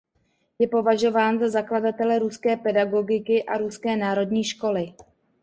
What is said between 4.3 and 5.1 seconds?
školy.